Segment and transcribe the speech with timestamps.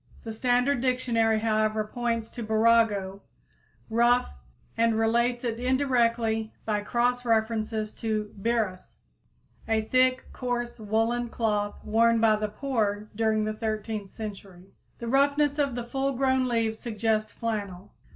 [0.23, 3.21] The Standard Dictionary, however, points to burrago,
[3.87, 4.33] rough,
[4.75, 9.01] and relates it indirectly by cross references to birrus,
[9.67, 14.73] a thick, coarse woolen cloth worn by the poor during the thirteenth century.
[14.97, 17.93] The roughness of the full grown leaves suggests flannel.